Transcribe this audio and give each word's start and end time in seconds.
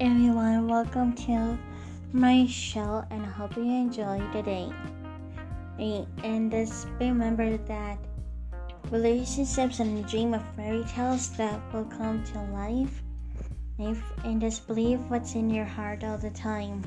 everyone, 0.00 0.68
welcome 0.68 1.12
to 1.12 1.58
my 2.12 2.46
show 2.46 3.04
and 3.10 3.22
I 3.22 3.28
hope 3.28 3.56
you 3.56 3.64
enjoy 3.64 4.22
the 4.32 4.42
day. 4.42 4.70
And 6.24 6.50
just 6.50 6.86
remember 7.00 7.56
that 7.56 7.98
relationships 8.90 9.80
and 9.80 10.06
dream 10.06 10.34
of 10.34 10.42
fairy 10.56 10.84
tales 10.84 11.30
that 11.36 11.60
will 11.72 11.84
come 11.84 12.24
to 12.24 12.40
life. 12.52 13.02
And 14.24 14.40
just 14.40 14.66
believe 14.66 15.00
what's 15.10 15.34
in 15.34 15.50
your 15.50 15.64
heart 15.64 16.04
all 16.04 16.18
the 16.18 16.30
time. 16.30 16.82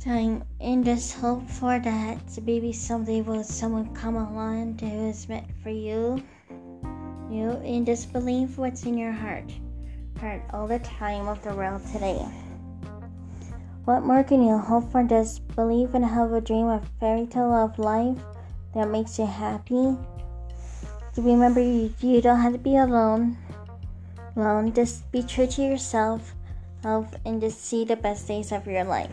Time 0.00 0.44
and 0.60 0.84
just 0.84 1.14
hope 1.14 1.48
for 1.48 1.78
that 1.78 2.18
maybe 2.44 2.72
someday 2.72 3.22
will 3.22 3.44
someone 3.44 3.94
come 3.94 4.16
along 4.16 4.78
who 4.78 5.08
is 5.08 5.28
meant 5.28 5.46
for 5.62 5.70
you. 5.70 6.22
You 7.30 7.50
and 7.64 7.86
just 7.86 8.12
believe 8.12 8.58
what's 8.58 8.84
in 8.84 8.98
your 8.98 9.12
heart 9.12 9.50
heart 10.24 10.40
all 10.54 10.66
the 10.66 10.78
time 10.78 11.28
of 11.28 11.36
the 11.44 11.52
world 11.52 11.84
today. 11.92 12.16
What 13.84 14.08
more 14.08 14.24
can 14.24 14.42
you 14.42 14.56
hope 14.56 14.90
for? 14.90 15.04
Just 15.04 15.46
believe 15.54 15.94
and 15.94 16.02
have 16.04 16.32
a 16.32 16.40
dream 16.40 16.66
of 16.66 16.88
fairy 16.98 17.26
tale 17.26 17.52
of 17.52 17.78
life 17.78 18.16
that 18.72 18.88
makes 18.88 19.18
you 19.18 19.26
happy. 19.26 19.94
Remember, 21.18 21.60
you, 21.60 21.92
you 22.00 22.22
don't 22.22 22.40
have 22.40 22.54
to 22.54 22.58
be 22.58 22.78
alone. 22.78 23.36
Alone, 24.34 24.72
just 24.72 25.12
be 25.12 25.22
true 25.22 25.46
to 25.46 25.60
yourself, 25.60 26.34
love, 26.82 27.14
and 27.26 27.42
just 27.42 27.62
see 27.62 27.84
the 27.84 27.94
best 27.94 28.26
days 28.26 28.50
of 28.50 28.66
your 28.66 28.84
life. 28.84 29.12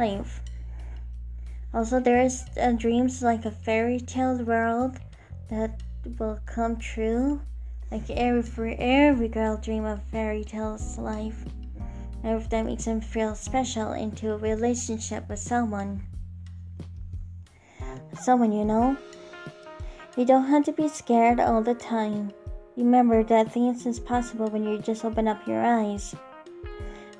Life. 0.00 0.42
Also, 1.72 2.00
there 2.00 2.20
is 2.20 2.42
uh, 2.60 2.72
dreams 2.72 3.22
like 3.22 3.44
a 3.44 3.52
fairy 3.52 4.00
tale 4.00 4.42
world 4.42 4.98
that 5.48 5.80
will 6.18 6.40
come 6.44 6.76
true. 6.76 7.40
Like 7.90 8.10
every 8.10 8.74
every 8.76 9.28
girl 9.28 9.56
dream 9.56 9.84
of 9.84 10.02
fairy 10.04 10.44
tales 10.44 10.98
life. 10.98 11.44
And 12.22 12.40
if 12.40 12.48
that 12.50 12.64
makes 12.64 12.86
them 12.86 13.00
feel 13.00 13.34
special 13.34 13.92
into 13.92 14.32
a 14.32 14.36
relationship 14.36 15.28
with 15.28 15.38
someone. 15.38 16.02
Someone 18.20 18.52
you 18.52 18.64
know. 18.64 18.96
You 20.16 20.24
don't 20.24 20.46
have 20.46 20.64
to 20.64 20.72
be 20.72 20.88
scared 20.88 21.40
all 21.40 21.62
the 21.62 21.74
time. 21.74 22.32
Remember 22.76 23.22
that 23.24 23.52
things 23.52 23.86
is 23.86 24.00
possible 24.00 24.48
when 24.48 24.64
you 24.64 24.78
just 24.78 25.04
open 25.04 25.28
up 25.28 25.46
your 25.46 25.64
eyes. 25.64 26.14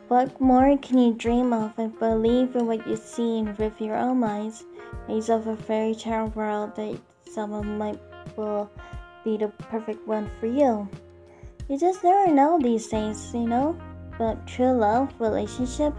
What 0.09 0.41
more 0.41 0.77
can 0.78 0.99
you 0.99 1.15
dream 1.15 1.53
of 1.53 1.78
and 1.78 1.99
believe 1.99 2.55
in 2.56 2.67
what 2.67 2.87
you 2.87 2.97
see 2.97 3.43
with 3.43 3.81
your 3.81 3.97
own 3.97 4.23
eyes? 4.23 4.65
Eyes 5.09 5.28
of 5.28 5.47
a 5.47 5.56
fairy 5.56 5.95
tale 5.95 6.27
world 6.34 6.77
that 6.77 7.01
someone 7.31 7.78
might 7.78 7.99
will 8.37 8.71
be 9.25 9.36
the 9.36 9.48
perfect 9.70 10.06
one 10.06 10.30
for 10.39 10.47
you. 10.47 10.89
You 11.69 11.78
just 11.78 12.05
never 12.05 12.30
know 12.30 12.58
these 12.61 12.86
days, 12.86 13.33
you 13.33 13.48
know? 13.48 13.77
But 14.19 14.47
true 14.47 14.72
love, 14.72 15.12
relationship, 15.19 15.94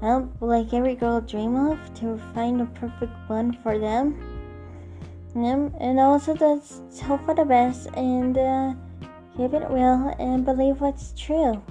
help 0.00 0.28
like 0.40 0.74
every 0.74 0.94
girl 0.94 1.20
dream 1.20 1.56
of 1.56 1.78
to 2.00 2.18
find 2.34 2.60
the 2.60 2.66
perfect 2.66 3.14
one 3.28 3.56
for 3.62 3.78
them. 3.78 4.18
Yeah, 5.34 5.68
and 5.80 6.00
also 6.00 6.34
just 6.34 6.82
hope 7.02 7.24
for 7.24 7.34
the 7.34 7.44
best 7.44 7.88
and 7.94 8.36
uh, 8.36 8.74
keep 9.36 9.52
it 9.52 9.68
real 9.70 10.14
and 10.18 10.44
believe 10.44 10.80
what's 10.80 11.12
true. 11.12 11.62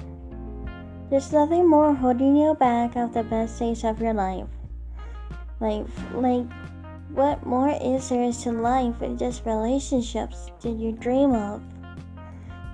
There's 1.09 1.31
nothing 1.31 1.69
more 1.69 1.93
holding 1.93 2.35
you 2.35 2.55
back 2.55 2.95
of 2.95 3.13
the 3.13 3.23
best 3.23 3.59
days 3.59 3.83
of 3.83 4.01
your 4.01 4.13
life. 4.13 4.47
Like, 5.59 5.85
like 6.13 6.45
what 7.15 7.45
more 7.45 7.69
is 7.81 8.09
there 8.09 8.29
to 8.31 8.51
life 8.51 8.99
than 8.99 9.17
just 9.17 9.45
relationships 9.45 10.51
that 10.61 10.71
you 10.71 10.91
dream 10.91 11.31
of? 11.33 11.61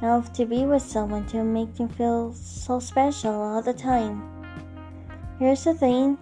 Now, 0.02 0.22
to 0.22 0.46
be 0.48 0.66
with 0.66 0.82
someone 0.82 1.28
to 1.28 1.44
make 1.44 1.80
you 1.80 1.88
feel 1.88 2.34
so 2.34 2.80
special 2.80 3.34
all 3.34 3.62
the 3.62 3.74
time. 3.74 4.24
Here's 5.38 5.64
the 5.64 5.76
thing 5.76 6.16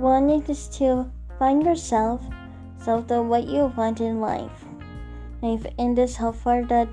one 0.00 0.28
is 0.28 0.66
to 0.78 1.08
find 1.38 1.62
yourself, 1.62 2.20
so 2.84 3.00
the 3.02 3.22
what 3.22 3.46
you 3.46 3.72
want 3.76 4.00
in 4.00 4.20
life. 4.20 4.64
And 5.42 5.96
this 5.96 6.16
how 6.16 6.32
far 6.32 6.64
that 6.64 6.88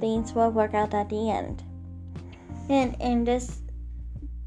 things 0.00 0.32
will 0.32 0.50
work 0.50 0.72
out 0.72 0.94
at 0.94 1.10
the 1.10 1.30
end. 1.30 1.62
And 2.70 2.96
in 3.00 3.24
this 3.24 3.60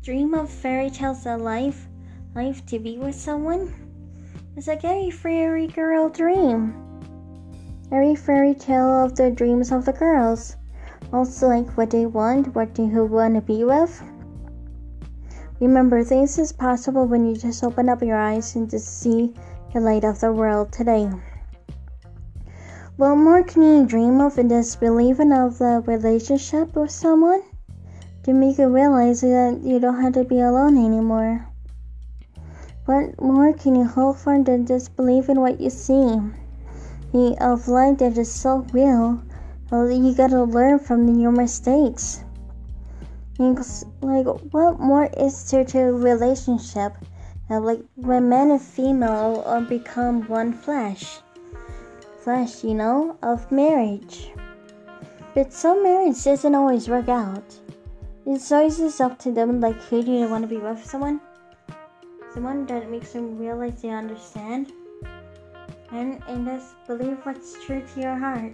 dream 0.01 0.33
of 0.33 0.49
fairy 0.49 0.89
tales 0.89 1.27
of 1.27 1.41
life, 1.41 1.87
life 2.33 2.65
to 2.67 2.79
be 2.79 2.97
with 2.97 3.13
someone 3.13 3.82
it's 4.55 4.67
like 4.67 4.85
every 4.85 5.09
fairy 5.09 5.67
girl 5.67 6.09
dream. 6.09 6.75
Every 7.91 8.15
fairy 8.15 8.53
tale 8.53 9.03
of 9.03 9.15
the 9.15 9.31
dreams 9.31 9.71
of 9.71 9.85
the 9.85 9.93
girls. 9.93 10.55
Also, 11.11 11.47
like 11.47 11.77
what 11.77 11.89
they 11.89 12.05
want, 12.05 12.53
what 12.55 12.75
they 12.75 12.83
want 12.83 13.35
to 13.35 13.41
be 13.41 13.63
with. 13.63 14.01
Remember, 15.59 16.03
things 16.03 16.37
is 16.37 16.51
possible 16.51 17.05
when 17.05 17.25
you 17.25 17.35
just 17.35 17.63
open 17.63 17.89
up 17.89 18.01
your 18.01 18.17
eyes 18.17 18.55
and 18.55 18.69
just 18.69 18.99
see 18.99 19.33
the 19.73 19.79
light 19.79 20.03
of 20.03 20.19
the 20.19 20.31
world 20.31 20.71
today. 20.71 21.09
What 22.97 23.15
more 23.15 23.43
can 23.43 23.63
you 23.63 23.85
dream 23.85 24.21
of 24.21 24.37
in 24.37 24.47
this 24.47 24.75
believing 24.75 25.31
of 25.31 25.57
the 25.57 25.81
relationship 25.87 26.75
with 26.75 26.91
someone? 26.91 27.41
To 28.23 28.33
make 28.33 28.57
you 28.57 28.67
realize 28.67 29.21
that 29.21 29.61
you 29.63 29.79
don't 29.79 30.01
have 30.01 30.13
to 30.13 30.23
be 30.23 30.39
alone 30.39 30.77
anymore. 30.77 31.47
What 32.85 33.21
more 33.21 33.53
can 33.53 33.75
you 33.75 33.85
hope 33.85 34.17
for 34.17 34.43
than 34.43 34.65
just 34.65 34.95
believe 34.97 35.29
in 35.29 35.39
what 35.39 35.61
you 35.61 35.69
see? 35.69 36.19
The 37.13 37.37
of 37.39 37.67
life 37.67 37.99
that 37.99 38.17
is 38.17 38.31
so 38.31 38.65
real, 38.73 39.23
you 39.71 40.13
gotta 40.15 40.43
learn 40.43 40.79
from 40.79 41.07
your 41.15 41.31
mistakes. 41.31 42.25
Like, 43.39 44.27
what 44.51 44.79
more 44.79 45.09
is 45.17 45.49
there 45.49 45.63
to 45.63 45.79
a 45.79 45.93
relationship? 45.93 46.93
like 47.49 47.81
when 47.95 48.29
man 48.29 48.51
and 48.51 48.61
female 48.61 49.43
uh, 49.45 49.61
become 49.61 50.27
one 50.27 50.53
flesh, 50.53 51.19
flesh, 52.19 52.63
you 52.63 52.73
know, 52.73 53.17
of 53.21 53.51
marriage. 53.51 54.31
But 55.35 55.53
some 55.53 55.83
marriage 55.83 56.23
doesn't 56.23 56.55
always 56.55 56.89
work 56.89 57.09
out. 57.09 57.43
It's 58.25 58.51
always 58.51 58.77
just 58.77 59.01
up 59.01 59.19
to 59.19 59.31
them, 59.31 59.59
like 59.59 59.81
who 59.83 60.03
do 60.03 60.11
you 60.11 60.27
want 60.27 60.43
to 60.43 60.47
be 60.47 60.57
with 60.57 60.83
someone? 60.83 61.21
Someone 62.33 62.65
that 62.65 62.89
makes 62.89 63.13
them 63.13 63.37
realize 63.37 63.81
they 63.81 63.89
understand 63.89 64.73
and, 65.91 66.21
and 66.27 66.45
just 66.47 66.73
believe 66.87 67.17
what's 67.23 67.63
true 67.63 67.83
to 67.93 68.01
your 68.01 68.17
heart. 68.17 68.53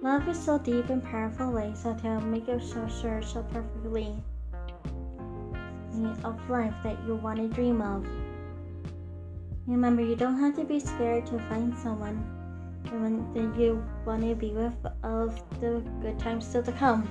Love 0.00 0.26
is 0.28 0.42
so 0.42 0.58
deep 0.58 0.88
and 0.88 1.04
powerful 1.04 1.52
way 1.52 1.72
so 1.74 1.94
to 1.94 2.20
make 2.20 2.48
you 2.48 2.58
so 2.60 2.88
sure 2.88 3.20
so 3.22 3.42
perfectly 3.52 4.14
of 6.24 6.50
life 6.50 6.74
that 6.82 6.96
you 7.06 7.16
want 7.16 7.38
to 7.38 7.48
dream 7.48 7.80
of. 7.82 8.06
Remember, 9.66 10.02
you 10.02 10.14
don't 10.14 10.38
have 10.38 10.54
to 10.56 10.64
be 10.64 10.78
scared 10.78 11.26
to 11.26 11.38
find 11.48 11.76
someone, 11.78 12.22
someone 12.88 13.32
that 13.34 13.60
you 13.60 13.84
want 14.04 14.22
to 14.22 14.34
be 14.34 14.52
with 14.52 14.74
of 15.02 15.42
the 15.60 15.82
good 16.00 16.18
times 16.18 16.46
still 16.46 16.62
to 16.62 16.72
come 16.72 17.08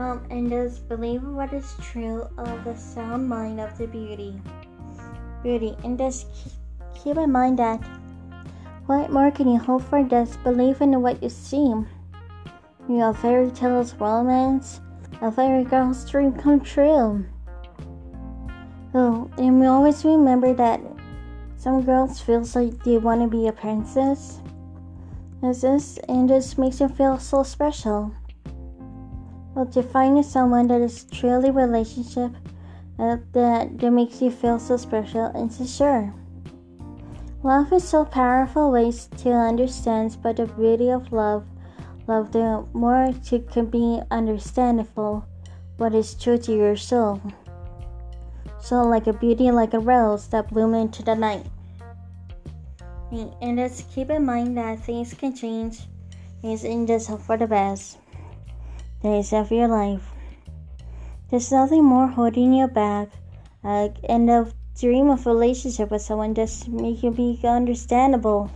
um, 0.00 0.26
and 0.30 0.48
just 0.48 0.88
believe 0.88 1.22
what 1.22 1.52
is 1.52 1.74
true 1.82 2.26
of 2.38 2.64
the 2.64 2.74
sound 2.76 3.28
mind 3.28 3.60
of 3.60 3.76
the 3.78 3.86
beauty. 3.86 4.40
Beauty, 5.42 5.76
and 5.84 5.98
just 5.98 6.26
keep 6.94 7.16
in 7.16 7.32
mind 7.32 7.58
that 7.58 7.80
what 8.86 9.12
more 9.12 9.30
can 9.30 9.48
you 9.48 9.58
hope 9.58 9.82
for? 9.82 10.02
Just 10.02 10.42
believe 10.42 10.80
in 10.80 11.00
what 11.00 11.22
you 11.22 11.28
see. 11.28 11.72
You 12.88 13.12
fairy 13.14 13.50
tales, 13.52 13.94
romance, 13.94 14.80
a 15.20 15.30
fairy 15.30 15.64
girl's 15.64 16.08
dream 16.10 16.32
come 16.32 16.60
true. 16.60 17.24
Oh, 18.92 19.30
and 19.38 19.60
we 19.60 19.66
always 19.66 20.04
remember 20.04 20.52
that 20.54 20.80
some 21.56 21.84
girls 21.84 22.20
feel 22.20 22.44
like 22.54 22.82
they 22.82 22.98
want 22.98 23.20
to 23.20 23.28
be 23.28 23.46
a 23.46 23.52
princess. 23.52 24.40
This 25.40 25.98
and 26.08 26.28
this 26.28 26.58
makes 26.58 26.80
you 26.80 26.88
feel 26.88 27.18
so 27.18 27.44
special. 27.44 28.12
Well, 29.60 29.82
find 29.82 30.24
someone 30.24 30.68
that 30.68 30.80
is 30.80 31.04
truly 31.04 31.50
relationship 31.50 32.32
uh, 32.98 33.18
that, 33.32 33.78
that 33.78 33.90
makes 33.90 34.22
you 34.22 34.30
feel 34.30 34.58
so 34.58 34.78
special 34.78 35.26
and 35.26 35.52
secure. 35.52 36.14
Love 37.42 37.70
is 37.70 37.86
so 37.86 38.06
powerful 38.06 38.70
ways 38.70 39.10
to 39.18 39.28
understand, 39.28 40.16
but 40.22 40.36
the 40.36 40.46
beauty 40.46 40.88
of 40.88 41.12
love, 41.12 41.44
love 42.06 42.32
the 42.32 42.64
more 42.72 43.12
to 43.26 43.40
can 43.52 43.66
be 43.66 44.00
understandable 44.10 45.26
what 45.76 45.94
is 45.94 46.14
true 46.14 46.38
to 46.38 46.56
your 46.56 46.76
soul. 46.76 47.20
So 48.62 48.82
like 48.82 49.08
a 49.08 49.12
beauty 49.12 49.50
like 49.50 49.74
a 49.74 49.78
rose 49.78 50.26
that 50.28 50.48
bloom 50.48 50.72
into 50.72 51.02
the 51.02 51.14
night. 51.14 51.44
And 53.12 53.58
just 53.58 53.92
keep 53.92 54.08
in 54.08 54.24
mind 54.24 54.56
that 54.56 54.80
things 54.80 55.12
can 55.12 55.36
change 55.36 55.80
is 56.42 56.64
in 56.64 56.86
this 56.86 57.08
hope 57.08 57.20
for 57.20 57.36
the 57.36 57.46
best 57.46 57.98
days 59.02 59.32
of 59.32 59.50
your 59.50 59.68
life. 59.68 60.10
There's 61.30 61.52
nothing 61.52 61.84
more 61.84 62.08
holding 62.08 62.52
you 62.52 62.66
back, 62.66 63.08
uh, 63.62 63.88
and 64.08 64.28
the 64.28 64.52
dream 64.78 65.10
of 65.10 65.26
relationship 65.26 65.90
with 65.90 66.02
someone 66.02 66.34
just 66.34 66.68
make 66.68 67.02
you 67.02 67.10
be 67.10 67.38
understandable 67.44 68.50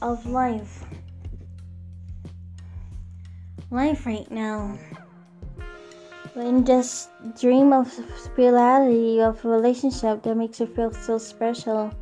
of 0.00 0.26
life. 0.26 0.84
life 3.70 4.06
right 4.06 4.30
now. 4.30 4.78
And 6.34 6.66
just 6.66 7.10
dream 7.40 7.72
of 7.72 7.92
reality 8.36 9.20
of 9.20 9.44
relationship 9.44 10.22
that 10.22 10.34
makes 10.34 10.60
you 10.60 10.66
feel 10.66 10.92
so 10.92 11.18
special. 11.18 11.92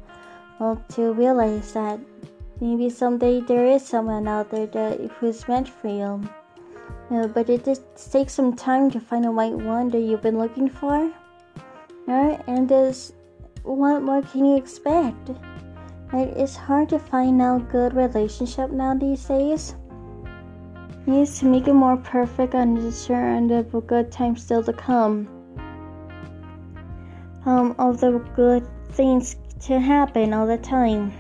Well, 0.59 0.83
to 0.95 1.13
realize 1.13 1.73
that 1.73 2.01
maybe 2.61 2.89
someday 2.89 3.41
there 3.41 3.67
is 3.67 3.85
someone 3.87 4.29
out 4.29 4.51
there 4.51 4.67
that 4.67 5.01
who's 5.19 5.47
meant 5.49 5.69
for 5.69 5.89
you. 5.89 6.29
know, 7.11 7.29
but 7.29 7.51
it 7.51 7.65
just 7.65 8.13
takes 8.13 8.33
some 8.33 8.55
time 8.55 8.91
to 8.91 9.01
find 9.01 9.25
the 9.25 9.31
right 9.31 9.53
one 9.53 9.89
that 9.91 10.01
you've 10.01 10.23
been 10.23 10.39
looking 10.39 10.69
for. 10.69 11.13
Right? 12.07 12.43
And 12.47 12.69
there's 12.69 13.13
what 13.63 14.03
more 14.03 14.23
can 14.23 14.45
you 14.45 14.57
expect? 14.57 15.31
Right? 16.13 16.29
It's 16.37 16.55
hard 16.55 16.91
to 16.91 16.99
find 16.99 17.41
out 17.41 17.71
good 17.71 17.95
relationship 17.95 18.71
now 18.71 18.95
these 18.95 19.25
days. 19.25 19.75
Needs 21.07 21.39
to 21.41 21.47
make 21.47 21.69
it 21.69 21.75
more 21.75 21.97
perfect 21.97 22.55
and 22.55 22.77
discern 22.77 23.51
of 23.51 23.75
a 23.75 23.81
good 23.81 24.11
time 24.11 24.37
still 24.37 24.63
to 24.63 24.73
come. 24.73 25.29
Um, 27.45 27.75
of 27.79 28.01
the 28.01 28.19
good 28.35 28.67
things 28.93 29.37
to 29.67 29.79
happen 29.79 30.33
all 30.33 30.47
the 30.47 30.57
time. 30.57 31.13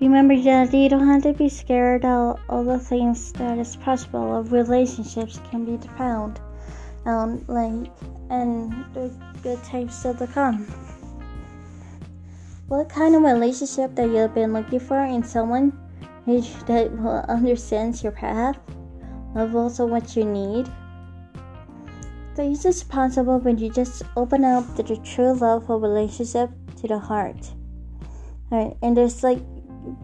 Remember 0.00 0.36
that 0.42 0.74
you 0.74 0.88
don't 0.90 1.06
have 1.06 1.22
to 1.22 1.32
be 1.32 1.48
scared 1.48 2.04
of 2.04 2.38
all 2.50 2.64
the 2.64 2.78
things 2.78 3.32
that 3.32 3.58
is 3.58 3.76
possible 3.76 4.36
of 4.36 4.52
relationships 4.52 5.40
can 5.50 5.64
be 5.64 5.78
found. 5.96 6.38
Um, 7.06 7.44
like 7.46 7.90
and 8.28 8.72
the 8.92 9.10
good 9.42 9.62
times 9.64 9.94
still 9.94 10.14
to 10.14 10.26
come. 10.26 10.66
What 12.68 12.88
kind 12.88 13.14
of 13.14 13.22
relationship 13.22 13.94
that 13.94 14.08
you've 14.10 14.34
been 14.34 14.52
looking 14.52 14.80
for 14.80 15.00
in 15.04 15.22
someone 15.22 15.72
that 16.26 17.24
understands 17.28 18.02
your 18.02 18.12
path, 18.12 18.58
of 19.36 19.54
also 19.54 19.86
what 19.86 20.16
you 20.16 20.24
need? 20.24 20.68
This 22.34 22.64
is 22.64 22.82
possible 22.82 23.38
when 23.38 23.56
you 23.56 23.70
just 23.70 24.02
open 24.16 24.44
up 24.44 24.76
the 24.76 24.82
true 24.82 25.32
love 25.32 25.70
of 25.70 25.80
relationship 25.80 26.50
to 26.80 26.88
the 26.88 26.98
heart. 26.98 27.52
Right, 28.50 28.76
and 28.82 28.96
there's 28.96 29.22
like 29.22 29.40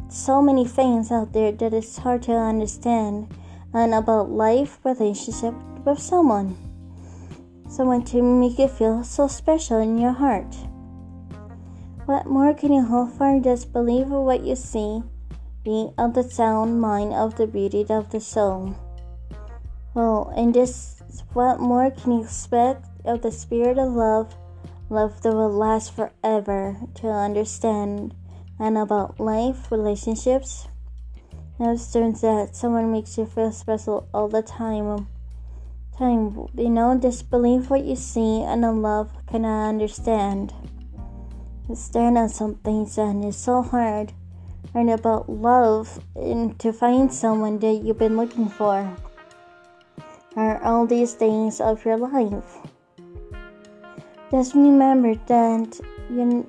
so 0.08 0.43
many 0.43 0.67
things 0.67 1.11
out 1.11 1.32
there 1.32 1.52
that 1.52 1.75
it's 1.75 1.99
hard 1.99 2.23
to 2.23 2.32
understand 2.32 3.29
and 3.75 3.94
about 3.94 4.31
life 4.31 4.79
relationship 4.84 5.55
with 5.84 5.99
someone 5.99 6.56
someone 7.73 8.05
to 8.05 8.20
make 8.20 8.58
you 8.58 8.69
feel 8.69 9.02
so 9.02 9.26
special 9.26 9.81
in 9.81 9.96
your 9.96 10.12
heart. 10.12 10.55
What 12.05 12.26
more 12.26 12.52
can 12.52 12.70
you 12.70 12.82
hope 12.82 13.12
for? 13.17 13.40
Just 13.40 13.73
believe 13.73 14.08
what 14.08 14.44
you 14.44 14.56
see, 14.56 15.02
being 15.64 15.94
of 15.96 16.12
the 16.12 16.23
sound 16.23 16.82
mind 16.82 17.14
of 17.14 17.37
the 17.37 17.46
beauty 17.46 17.87
of 17.88 18.11
the 18.11 18.20
soul. 18.20 18.76
Well, 19.94 20.34
and 20.37 20.52
this, 20.52 21.02
what 21.32 21.61
more 21.61 21.90
can 21.90 22.12
you 22.12 22.25
expect 22.25 22.84
of 23.06 23.23
the 23.23 23.32
spirit 23.32 23.79
of 23.79 23.93
love, 23.94 24.37
love 24.90 25.23
that 25.23 25.32
will 25.32 25.50
last 25.50 25.96
forever 25.96 26.76
to 26.96 27.08
understand, 27.08 28.14
and 28.62 28.79
about 28.79 29.19
life, 29.19 29.70
relationships? 29.70 30.69
Turns 31.59 31.91
that 32.23 32.50
someone 32.55 32.91
makes 32.91 33.19
you 33.19 33.26
feel 33.26 33.53
special 33.53 34.09
all 34.14 34.29
the 34.29 34.43
time 34.43 35.06
time, 36.03 36.49
you 36.56 36.70
know, 36.70 36.99
disbelieve 36.99 37.70
what 37.70 37.85
you 37.85 37.94
see 37.94 38.43
and 38.43 38.64
the 38.64 38.73
love 38.73 39.11
cannot 39.26 39.69
understand. 39.69 40.53
Stand 41.75 42.19
on 42.19 42.29
some 42.29 42.56
things 42.56 42.99
and 42.99 43.25
it's 43.25 43.37
so 43.37 43.62
hard. 43.62 44.12
And 44.75 44.91
about 44.91 45.29
love 45.29 46.03
and 46.17 46.58
to 46.61 46.73
find 46.73 47.12
someone 47.12 47.58
that 47.58 47.82
you've 47.85 47.99
been 47.99 48.17
looking 48.17 48.49
for. 48.49 48.97
Are 50.35 50.62
all 50.65 50.87
these 50.87 51.12
things 51.12 51.61
of 51.61 51.85
your 51.85 51.99
life. 51.99 52.58
Just 54.31 54.55
remember 54.55 55.15
that 55.15 55.79
you 56.11 56.47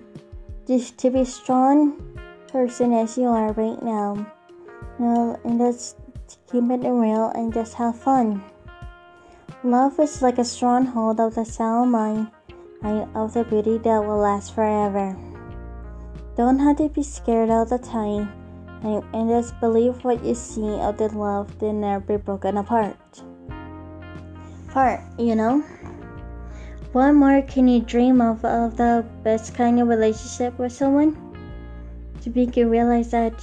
just 0.68 0.98
to 1.00 1.10
be 1.10 1.26
strong 1.26 2.00
person 2.48 2.94
as 2.94 3.18
you 3.18 3.26
are 3.26 3.52
right 3.54 3.82
now. 3.82 4.16
You 5.00 5.06
know, 5.06 5.40
and 5.44 5.60
just 5.60 5.98
keep 6.52 6.64
it 6.70 6.88
real 6.88 7.30
and 7.36 7.54
just 7.54 7.74
have 7.76 8.00
fun. 8.00 8.44
Love 9.64 10.00
is 10.00 10.22
like 10.22 10.38
a 10.38 10.46
stronghold 10.46 11.20
of 11.20 11.36
the 11.36 11.46
sound 11.46 11.92
mind 11.92 12.30
and 12.84 13.10
of 13.16 13.34
the 13.34 13.44
beauty 13.44 13.78
that 13.80 14.04
will 14.04 14.20
last 14.20 14.54
forever. 14.54 15.18
Don't 16.36 16.60
have 16.60 16.78
to 16.78 16.90
be 16.90 17.04
scared 17.04 17.50
all 17.50 17.66
the 17.66 17.78
time 17.78 18.32
and, 18.84 19.04
and 19.14 19.30
just 19.30 19.60
believe 19.60 20.04
what 20.04 20.24
you 20.24 20.36
see 20.36 20.80
of 20.80 20.98
the 20.98 21.08
love 21.10 21.58
that 21.60 21.74
never 21.74 22.18
be 22.18 22.18
broken 22.18 22.58
apart. 22.58 22.98
Part, 24.70 25.02
you 25.18 25.36
know? 25.36 25.64
What 26.94 27.14
more 27.14 27.42
can 27.42 27.68
you 27.68 27.82
dream 27.82 28.22
of 28.22 28.46
of 28.46 28.78
the 28.78 29.04
best 29.24 29.56
kind 29.56 29.82
of 29.82 29.88
relationship 29.88 30.60
with 30.60 30.72
someone? 30.72 31.18
To 32.22 32.30
make 32.30 32.56
you 32.56 32.70
realize 32.70 33.10
that 33.10 33.34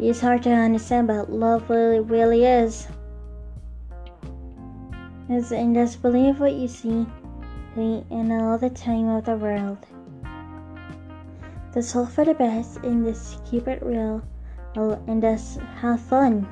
it's 0.00 0.20
hard 0.20 0.42
to 0.42 0.50
understand, 0.50 1.06
but 1.06 1.30
love 1.30 1.70
really, 1.70 2.00
really 2.00 2.44
is 2.44 2.88
is 5.30 5.52
and 5.52 5.76
just 5.76 6.02
believe 6.02 6.40
what 6.40 6.54
you 6.54 6.66
see 6.66 7.06
in 7.76 8.32
all 8.32 8.58
the 8.58 8.70
time 8.70 9.08
of 9.08 9.24
the 9.24 9.36
world. 9.36 9.78
Just 11.72 11.92
hope 11.92 12.08
for 12.08 12.24
the 12.24 12.34
best 12.34 12.78
and 12.78 13.06
just 13.06 13.44
keep 13.44 13.68
it 13.68 13.80
real 13.80 14.22
and 14.74 15.22
just 15.22 15.60
have 15.80 16.00
fun. 16.00 16.48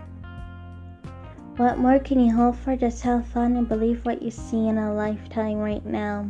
What 1.58 1.78
more 1.78 1.99
can 1.99 2.19
you 2.19 2.34
hope 2.34 2.56
for? 2.56 2.76
Just 2.76 3.02
have 3.02 3.26
fun 3.26 3.56
and 3.56 3.69
believe 3.69 4.06
what 4.06 4.22
you 4.22 4.31
see 4.31 4.69
in 4.69 4.78
a 4.78 4.94
lifetime 4.94 5.58
right 5.58 5.84
now. 5.84 6.26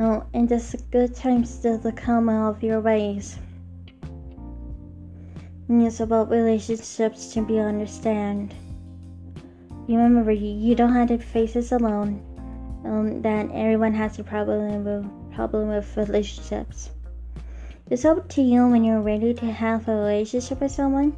Oh, 0.00 0.24
and 0.32 0.48
just 0.48 0.72
a 0.72 0.78
good 0.90 1.14
time 1.14 1.44
still 1.44 1.78
to 1.80 1.92
come 1.92 2.30
out 2.30 2.56
of 2.56 2.62
your 2.62 2.80
ways. 2.80 3.38
And 5.68 5.86
it's 5.86 6.00
about 6.00 6.30
relationships 6.30 7.34
to 7.34 7.44
be 7.44 7.58
understand. 7.58 8.54
You 9.86 9.98
remember, 9.98 10.32
you 10.32 10.74
don't 10.74 10.94
have 10.94 11.08
to 11.08 11.18
face 11.18 11.52
this 11.52 11.70
alone. 11.70 12.22
Um, 12.86 13.20
that 13.20 13.50
everyone 13.52 13.92
has 13.92 14.18
a 14.18 14.24
problem 14.24 14.84
with 14.84 15.34
problem 15.34 15.68
with 15.68 15.94
relationships. 15.98 16.90
It's 17.90 18.06
up 18.06 18.28
to 18.30 18.40
you 18.40 18.66
when 18.66 18.82
you're 18.82 19.02
ready 19.02 19.34
to 19.34 19.46
have 19.46 19.88
a 19.88 19.94
relationship 19.94 20.62
with 20.62 20.72
someone. 20.72 21.14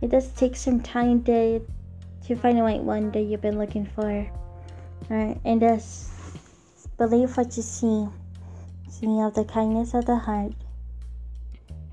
It 0.00 0.10
does 0.10 0.28
take 0.28 0.56
some 0.56 0.80
time 0.80 1.22
to 1.24 1.60
to 2.26 2.34
find 2.34 2.58
the 2.58 2.62
right 2.62 2.82
one 2.82 3.12
that 3.12 3.20
you've 3.22 3.40
been 3.40 3.58
looking 3.58 3.86
for. 3.86 4.28
Alright, 5.10 5.40
and 5.44 5.60
just 5.60 6.10
believe 6.98 7.36
what 7.36 7.56
you 7.56 7.62
see. 7.62 8.08
See 8.88 9.20
of 9.20 9.34
the 9.34 9.44
kindness 9.44 9.94
of 9.94 10.06
the 10.06 10.16
heart 10.16 10.52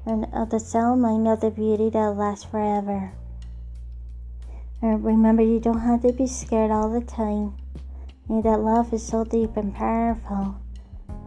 and 0.05 0.25
of 0.33 0.49
the 0.49 0.59
sound 0.59 1.01
mind 1.01 1.27
of 1.27 1.41
the 1.41 1.51
beauty 1.51 1.89
that 1.91 2.17
lasts 2.17 2.45
forever. 2.45 3.11
And 4.81 5.03
remember, 5.03 5.43
you 5.43 5.59
don't 5.59 5.79
have 5.79 6.01
to 6.01 6.11
be 6.11 6.27
scared 6.27 6.71
all 6.71 6.89
the 6.89 7.05
time. 7.05 7.55
And 8.27 8.43
that 8.43 8.59
love 8.59 8.93
is 8.93 9.05
so 9.05 9.23
deep 9.23 9.55
and 9.55 9.73
powerful. 9.73 10.55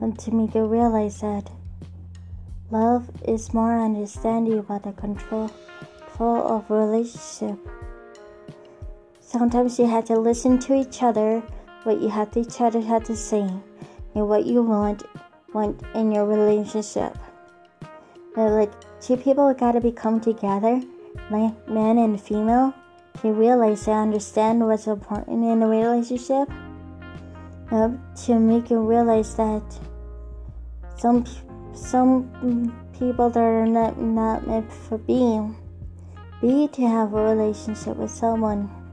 And 0.01 0.19
to 0.19 0.31
make 0.31 0.55
you 0.55 0.65
realize 0.65 1.21
that 1.21 1.51
love 2.71 3.09
is 3.27 3.55
more 3.55 3.79
understanding 3.79 4.59
about 4.59 4.83
the 4.83 4.93
control, 4.93 5.51
control 6.07 6.49
of 6.49 6.71
relationship. 6.71 7.59
Sometimes 9.39 9.79
you 9.79 9.85
have 9.85 10.07
to 10.07 10.19
listen 10.19 10.59
to 10.61 10.73
each 10.73 11.03
other, 11.03 11.43
what 11.83 12.01
you 12.01 12.09
have 12.09 12.31
to 12.31 12.41
each 12.41 12.59
other 12.59 12.81
have 12.81 13.05
to 13.05 13.15
say, 13.15 13.41
and 13.43 14.29
what 14.31 14.47
you 14.47 14.63
want 14.63 15.03
want 15.53 15.79
in 15.95 16.11
your 16.11 16.25
relationship. 16.25 17.19
And 18.35 18.55
like 18.55 18.73
two 18.99 19.19
people 19.19 19.53
gotta 19.53 19.79
become 19.79 20.21
together, 20.21 20.81
like 21.31 21.53
man 21.69 21.99
and 21.99 22.19
female 22.19 22.73
to 23.21 23.33
realize 23.35 23.87
and 23.89 24.09
understand 24.09 24.67
what's 24.67 24.87
important 24.87 25.45
in 25.45 25.63
a 25.63 25.69
relationship, 25.69 26.49
uh, 27.71 27.91
to 28.25 28.39
make 28.39 28.71
you 28.71 28.81
realize 28.81 29.35
that 29.37 29.63
some 30.97 31.27
some 31.75 32.73
people 32.99 33.29
that 33.29 33.39
are 33.39 33.67
not 33.67 34.01
not 34.01 34.47
meant 34.47 34.73
for 34.73 34.97
being 34.97 35.55
be 36.41 36.69
to 36.69 36.89
have 36.89 37.13
a 37.13 37.23
relationship 37.23 37.99
with 37.99 38.11
someone. 38.11 38.86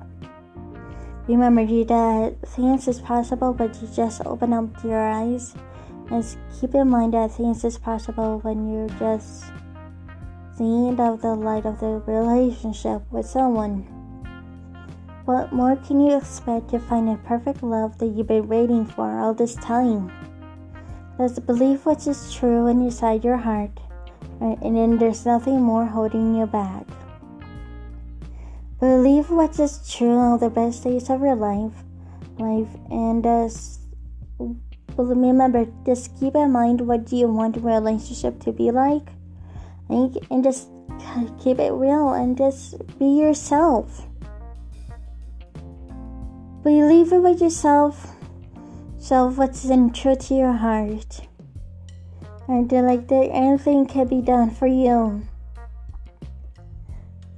Remember 1.27 1.65
that 1.65 2.35
things 2.47 2.87
is 2.87 2.99
possible, 2.99 3.53
but 3.53 3.81
you 3.81 3.87
just 3.95 4.25
open 4.25 4.51
up 4.51 4.83
your 4.83 4.99
eyes 4.99 5.55
and 6.11 6.25
keep 6.59 6.75
in 6.75 6.89
mind 6.89 7.13
that 7.13 7.31
things 7.31 7.63
is 7.63 7.77
possible 7.77 8.39
when 8.39 8.67
you're 8.67 8.89
just 8.99 9.45
seeing 10.57 10.99
of 10.99 11.21
the 11.21 11.33
light 11.33 11.65
of 11.65 11.79
the 11.79 12.03
relationship 12.05 13.01
with 13.09 13.25
someone. 13.25 13.87
What 15.23 15.53
more 15.53 15.77
can 15.77 16.01
you 16.01 16.17
expect 16.17 16.69
to 16.71 16.79
find 16.79 17.07
a 17.07 17.15
perfect 17.23 17.63
love 17.63 17.97
that 17.99 18.07
you've 18.07 18.27
been 18.27 18.49
waiting 18.49 18.85
for 18.85 19.17
all 19.17 19.33
this 19.33 19.55
time? 19.55 20.11
Just 21.17 21.45
believe 21.45 21.85
what 21.85 22.05
is 22.05 22.33
true 22.33 22.67
inside 22.67 23.23
your 23.23 23.37
heart, 23.37 23.79
and 24.41 24.75
then 24.75 24.97
there's 24.97 25.25
nothing 25.25 25.61
more 25.61 25.85
holding 25.85 26.35
you 26.35 26.45
back. 26.45 26.85
Believe 28.83 29.29
what 29.29 29.57
is 29.61 29.79
true 29.89 30.33
of 30.33 30.41
the 30.41 30.49
best 30.49 30.83
days 30.83 31.09
of 31.09 31.21
your 31.21 31.37
life, 31.37 31.71
life, 32.37 32.67
and 32.91 33.25
uh, 33.25 33.47
just 33.47 33.79
remember, 34.97 35.65
just 35.85 36.19
keep 36.19 36.35
in 36.35 36.51
mind 36.51 36.81
what 36.81 37.05
do 37.05 37.15
you 37.15 37.29
want 37.29 37.55
your 37.55 37.63
relationship 37.63 38.41
to 38.41 38.51
be 38.51 38.71
like, 38.71 39.07
and, 39.87 40.17
and 40.29 40.43
just 40.43 40.67
keep 41.41 41.59
it 41.59 41.71
real 41.71 42.11
and 42.11 42.37
just 42.37 42.75
be 42.99 43.05
yourself. 43.05 44.05
Believe 46.61 47.13
it 47.13 47.21
with 47.21 47.39
yourself, 47.39 48.17
self 48.97 49.37
what's 49.37 49.63
in 49.63 49.93
true 49.93 50.17
to 50.17 50.33
your 50.33 50.51
heart. 50.51 51.21
And 52.49 52.69
like 52.69 53.07
that 53.07 53.29
anything 53.31 53.85
can 53.85 54.09
be 54.09 54.19
done 54.19 54.49
for 54.49 54.67
you. 54.67 55.23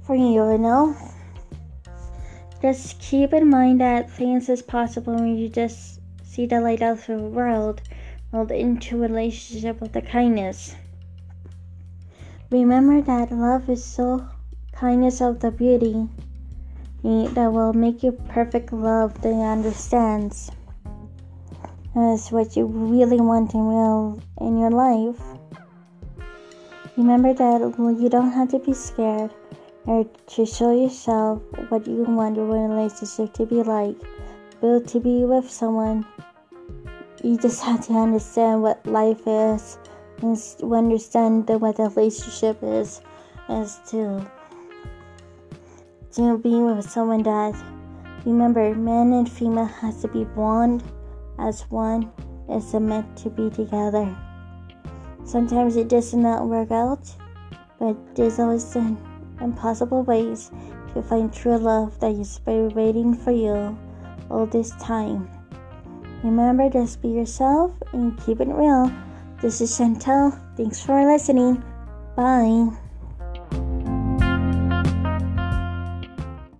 For 0.02 0.16
you, 0.16 0.50
you 0.50 0.58
know? 0.58 1.05
Just 2.66 2.98
keep 2.98 3.32
in 3.32 3.48
mind 3.48 3.80
that 3.80 4.10
things 4.10 4.48
is 4.48 4.60
possible 4.60 5.14
when 5.14 5.38
you 5.38 5.48
just 5.48 6.00
see 6.24 6.46
the 6.46 6.60
light 6.60 6.82
of 6.82 7.06
the 7.06 7.16
world, 7.16 7.80
rolled 8.32 8.50
into 8.50 8.96
a 8.96 9.06
relationship 9.06 9.80
with 9.80 9.92
the 9.92 10.02
kindness. 10.02 10.74
Remember 12.50 13.00
that 13.02 13.30
love 13.30 13.70
is 13.70 13.84
so 13.84 14.26
kindness 14.72 15.20
of 15.20 15.38
the 15.38 15.52
beauty 15.52 16.08
eh, 17.04 17.28
that 17.34 17.52
will 17.52 17.72
make 17.72 18.02
you 18.02 18.10
perfect 18.10 18.72
love 18.72 19.22
that 19.22 19.32
understands 19.32 20.50
That's 21.94 22.32
what 22.32 22.56
you 22.56 22.66
really 22.66 23.20
want 23.20 23.54
in 23.54 23.64
real 23.64 24.20
in 24.40 24.58
your 24.58 24.72
life. 24.72 25.22
Remember 26.96 27.32
that 27.32 27.60
you 28.00 28.08
don't 28.08 28.32
have 28.32 28.50
to 28.50 28.58
be 28.58 28.72
scared 28.72 29.30
or 29.86 30.04
to 30.04 30.44
show 30.44 30.74
yourself 30.74 31.42
what 31.68 31.86
you 31.86 32.02
want 32.02 32.36
your 32.36 32.46
relationship 32.46 33.32
to 33.34 33.46
be 33.46 33.62
like. 33.62 33.96
But 34.60 34.88
to 34.88 35.00
be 35.00 35.24
with 35.24 35.50
someone, 35.50 36.06
you 37.22 37.38
just 37.38 37.62
have 37.62 37.86
to 37.86 37.92
understand 37.92 38.62
what 38.62 38.84
life 38.86 39.20
is 39.26 39.78
and 40.22 40.38
understand 40.72 41.48
what 41.48 41.76
the 41.76 41.88
relationship 41.90 42.58
is 42.62 43.00
as 43.48 43.78
to 43.90 44.26
to 46.12 46.38
being 46.38 46.64
with 46.64 46.88
someone 46.88 47.22
that 47.22 47.54
remember 48.24 48.74
man 48.74 49.12
and 49.12 49.30
female 49.30 49.66
has 49.66 50.00
to 50.00 50.08
be 50.08 50.24
bond 50.24 50.82
as 51.38 51.62
one 51.70 52.10
is 52.48 52.72
meant 52.74 53.16
to 53.18 53.28
be 53.28 53.50
together. 53.50 54.16
Sometimes 55.24 55.76
it 55.76 55.88
does 55.88 56.14
not 56.14 56.46
work 56.46 56.70
out, 56.70 57.06
but 57.78 57.96
there's 58.16 58.38
always 58.38 58.74
an 58.76 58.96
impossible 59.40 60.02
ways 60.02 60.50
to 60.94 61.02
find 61.02 61.32
true 61.32 61.58
love 61.58 61.98
that 62.00 62.12
is 62.12 62.38
been 62.40 62.70
waiting 62.70 63.14
for 63.14 63.32
you 63.32 63.76
all 64.30 64.46
this 64.46 64.70
time. 64.80 65.28
Remember, 66.22 66.68
just 66.70 67.02
be 67.02 67.08
yourself 67.08 67.72
and 67.92 68.18
keep 68.24 68.40
it 68.40 68.48
real. 68.48 68.90
This 69.42 69.60
is 69.60 69.70
Chantel. 69.70 70.32
Thanks 70.56 70.80
for 70.80 71.04
listening. 71.04 71.62
Bye. 72.16 72.85